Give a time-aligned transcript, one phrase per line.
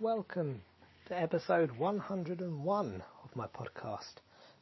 [0.00, 0.60] welcome
[1.06, 4.16] to episode 101 of my podcast,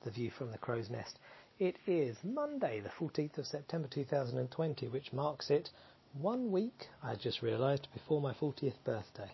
[0.05, 1.19] The View from the Crow's Nest.
[1.59, 5.71] It is Monday, the 14th of September 2020, which marks it
[6.21, 9.31] one week, I just realised, before my 40th birthday.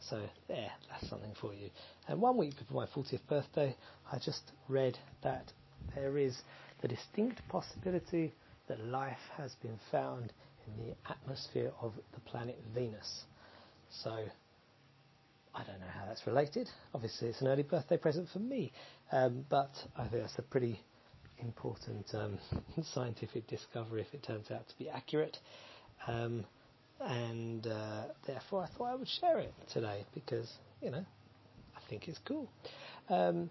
[0.00, 1.70] So, there, that's something for you.
[2.08, 3.74] And one week before my 40th birthday,
[4.12, 5.50] I just read that
[5.94, 6.42] there is
[6.82, 8.34] the distinct possibility
[8.68, 10.34] that life has been found
[10.66, 13.24] in the atmosphere of the planet Venus.
[13.90, 14.26] So,
[15.54, 16.68] I don't know how that's related.
[16.94, 18.70] Obviously, it's an early birthday present for me,
[19.12, 20.78] um, but I think that's a pretty
[21.38, 22.38] important um,
[22.94, 25.38] scientific discovery if it turns out to be accurate.
[26.06, 26.44] Um,
[27.00, 30.52] and uh, therefore, I thought I would share it today because,
[30.82, 31.04] you know,
[31.74, 32.46] I think it's cool.
[33.08, 33.48] Um,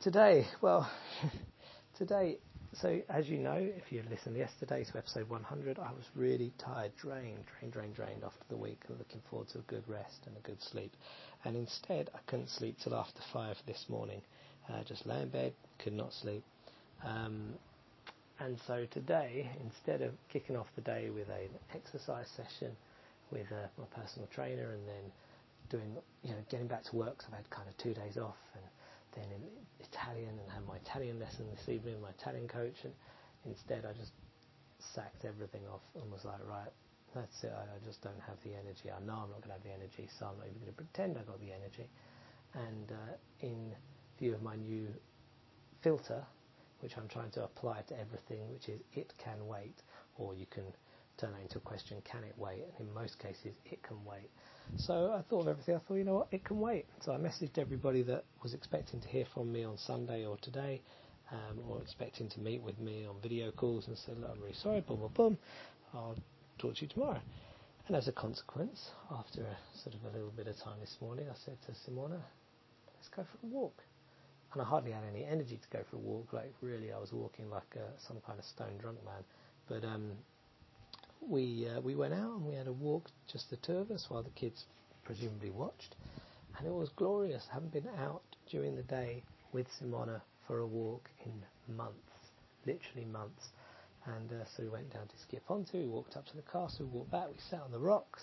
[0.00, 0.90] today, well,
[1.96, 2.38] today
[2.84, 7.44] as you know, if you listened yesterday to episode 100, I was really tired, drained,
[7.46, 10.62] drained, drained, drained after the week looking forward to a good rest and a good
[10.62, 10.94] sleep.
[11.44, 14.22] And instead, I couldn't sleep till after 5 this morning.
[14.68, 16.44] Uh, just lay in bed, could not sleep.
[17.04, 17.54] Um,
[18.38, 22.76] and so today, instead of kicking off the day with an exercise session
[23.30, 25.12] with uh, my personal trainer and then
[25.70, 28.36] doing, you know, getting back to work, because I've had kind of two days off
[28.54, 28.62] and
[29.18, 29.42] then in
[29.80, 32.84] Italian and had my Italian lesson this evening with my Italian coach.
[32.84, 32.94] And
[33.44, 34.12] instead, I just
[34.94, 36.72] sacked everything off and was like, right,
[37.14, 37.52] that's it.
[37.52, 38.90] I, just don't have the energy.
[38.90, 40.78] I know I'm not going to have the energy, so I'm not even going to
[40.78, 41.88] pretend I got the energy.
[42.54, 43.74] And uh, in
[44.18, 44.88] view of my new
[45.82, 46.22] filter,
[46.80, 49.82] which I'm trying to apply to everything, which is it can wait,
[50.16, 50.64] or you can
[51.18, 52.64] turn that into a question, can it wait?
[52.78, 54.30] And in most cases, it can wait.
[54.76, 55.74] So I thought of everything.
[55.74, 56.86] I thought, you know what, it can wait.
[57.04, 60.80] So I messaged everybody that was expecting to hear from me on Sunday or today,
[61.32, 64.54] um, or expecting to meet with me on video calls and said, look, I'm really
[64.54, 65.38] sorry, boom, boom, boom.
[65.94, 66.16] I'll
[66.58, 67.20] talk to you tomorrow.
[67.86, 71.26] And as a consequence, after a, sort of a little bit of time this morning,
[71.30, 72.20] I said to Simona,
[72.94, 73.82] let's go for a walk.
[74.52, 76.32] And I hardly had any energy to go for a walk.
[76.32, 79.24] Like really, I was walking like a, some kind of stone drunk man.
[79.68, 80.12] But um,
[81.20, 84.06] we uh, we went out and we had a walk, just the two of us,
[84.08, 84.64] while the kids
[85.04, 85.96] presumably watched,
[86.56, 87.46] and it was glorious.
[87.50, 91.32] I haven't been out during the day with Simona for a walk in
[91.76, 91.96] months,
[92.66, 93.48] literally months.
[94.06, 96.86] And uh, so we went down to Ski Ponte, we walked up to the castle,
[96.86, 98.22] we walked back, we sat on the rocks,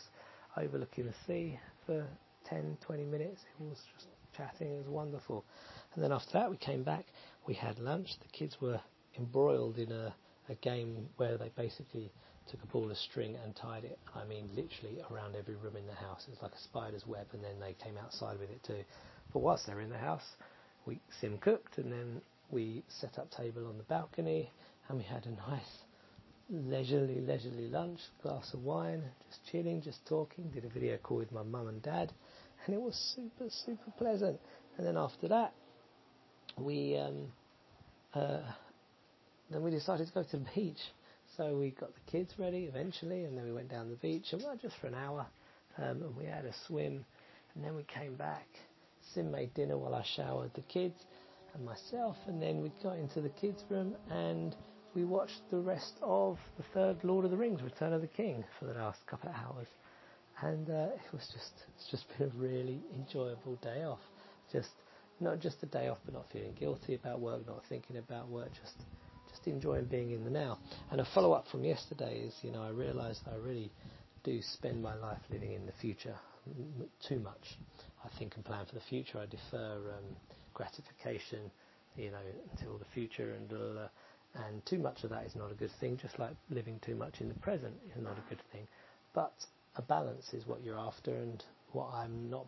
[0.57, 2.07] overlooking the sea for
[2.50, 3.41] 10, 20 minutes.
[3.59, 5.45] It was just chatting, it was wonderful.
[5.94, 7.05] And then after that, we came back,
[7.45, 8.09] we had lunch.
[8.19, 8.81] The kids were
[9.17, 10.16] embroiled in a,
[10.50, 12.11] a game where they basically
[12.50, 15.88] took a ball of string and tied it, I mean literally around every room in
[15.88, 16.25] the house.
[16.28, 18.84] It was like a spider's web and then they came outside with it too.
[19.34, 20.35] But whilst they were in the house,
[20.85, 24.51] we sim cooked and then we set up table on the balcony
[24.88, 25.84] and we had a nice
[26.50, 31.31] leisurely, leisurely lunch, glass of wine, just chilling, just talking, did a video call with
[31.31, 32.13] my mum and dad
[32.66, 34.39] and it was super, super pleasant.
[34.78, 35.53] And then after that,
[36.57, 37.31] we, um,
[38.13, 38.41] uh,
[39.50, 40.79] then we decided to go to the beach
[41.38, 44.41] so we got the kids ready eventually, and then we went down the beach, and
[44.41, 45.25] well, just for an hour,
[45.78, 47.03] um, and we had a swim,
[47.53, 48.47] and then we came back.
[49.13, 51.05] Sim made dinner while I showered the kids
[51.53, 54.55] and myself, and then we got into the kids' room and
[54.95, 58.44] we watched the rest of the third Lord of the Rings, Return of the King,
[58.57, 59.67] for the last couple of hours,
[60.41, 64.00] and uh, it was just it's just been a really enjoyable day off.
[64.51, 64.72] Just
[65.19, 68.50] not just a day off, but not feeling guilty about work, not thinking about work,
[68.61, 68.75] just
[69.51, 70.59] enjoying being in the now.
[70.91, 73.72] And a follow up from yesterday is, you know, I realised I really
[74.23, 76.16] do spend my life living in the future
[77.07, 77.57] too much.
[78.03, 79.19] I think and plan for the future.
[79.19, 80.16] I defer um,
[80.53, 81.51] gratification,
[81.97, 82.17] you know,
[82.51, 84.45] until the future, and blah, blah, blah.
[84.47, 85.97] and too much of that is not a good thing.
[85.97, 88.67] Just like living too much in the present is not a good thing.
[89.13, 89.34] But
[89.75, 92.45] a balance is what you're after, and what I'm not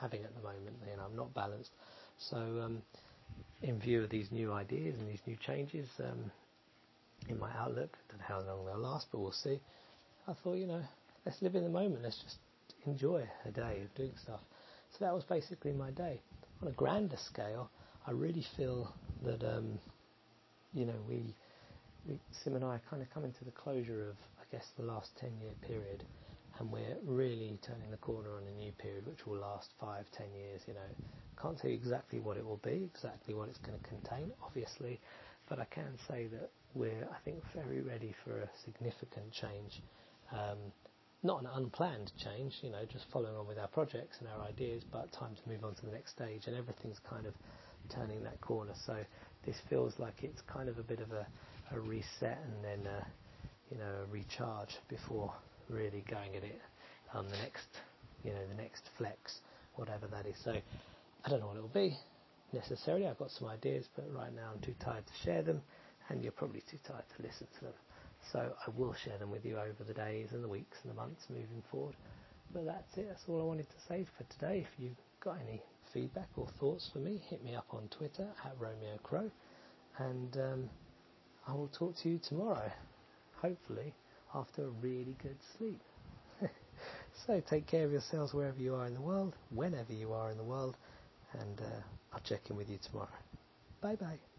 [0.00, 0.76] having at the moment.
[0.84, 1.70] Know, I'm not balanced.
[2.18, 2.82] So um,
[3.62, 6.30] in view of these new ideas and these new changes um,
[7.28, 9.60] in my outlook, I don't know how long they'll last, but we'll see.
[10.28, 10.82] I thought, you know,
[11.24, 12.02] let's live in the moment.
[12.02, 12.36] Let's just
[12.86, 14.40] enjoy a day of doing stuff.
[14.92, 16.20] So that was basically my day.
[16.62, 17.70] On a grander scale,
[18.06, 18.92] I really feel
[19.24, 19.78] that, um,
[20.72, 21.34] you know, we,
[22.08, 24.84] we, Sim and I, are kind of come into the closure of, I guess, the
[24.84, 26.04] last 10 year period
[26.58, 30.26] and we're really turning the corner on a new period which will last five, ten
[30.34, 30.62] years.
[30.66, 30.90] You know,
[31.40, 35.00] can't tell you exactly what it will be, exactly what it's going to contain, obviously,
[35.48, 39.82] but I can say that we're, I think, very ready for a significant change.
[40.32, 40.58] Um,
[41.22, 44.82] not an unplanned change, you know, just following on with our projects and our ideas,
[44.92, 47.34] but time to move on to the next stage, and everything's kind of
[47.94, 48.74] turning that corner.
[48.86, 48.96] So
[49.44, 51.26] this feels like it's kind of a bit of a,
[51.72, 52.88] a reset and then,
[53.70, 55.32] you know, a recharge before
[55.68, 56.60] really going at it
[57.14, 57.68] on the next,
[58.24, 59.40] you know, the next flex,
[59.74, 60.36] whatever that is.
[60.44, 60.52] So
[61.24, 61.96] I don't know what it will be
[62.52, 63.06] necessarily.
[63.06, 65.62] I've got some ideas, but right now I'm too tired to share them,
[66.08, 67.74] and you're probably too tired to listen to them.
[68.32, 70.96] So I will share them with you over the days and the weeks and the
[70.96, 71.94] months moving forward.
[72.52, 73.06] But that's it.
[73.08, 74.60] That's all I wanted to say for today.
[74.60, 75.62] If you've got any
[75.92, 79.30] feedback or thoughts for me, hit me up on Twitter at Romeo Crow,
[79.98, 80.70] and um,
[81.46, 82.70] I will talk to you tomorrow,
[83.40, 83.94] hopefully
[84.34, 85.80] after a really good sleep.
[87.26, 90.36] so take care of yourselves wherever you are in the world, whenever you are in
[90.36, 90.76] the world,
[91.32, 91.80] and uh,
[92.12, 93.08] I'll check in with you tomorrow.
[93.80, 94.35] Bye bye.